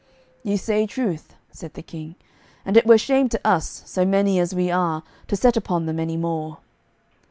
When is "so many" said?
3.85-4.39